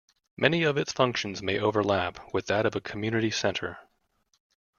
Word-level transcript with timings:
Many 0.35 0.63
of 0.63 0.77
its 0.79 0.91
functions 0.93 1.43
may 1.43 1.59
overlap 1.59 2.33
with 2.33 2.47
that 2.47 2.65
of 2.65 2.75
a 2.75 2.81
community 2.81 3.29
centre. 3.29 3.77